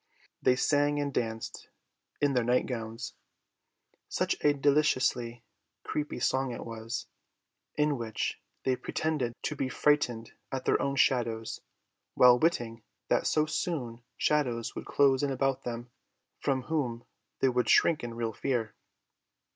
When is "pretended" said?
8.75-9.35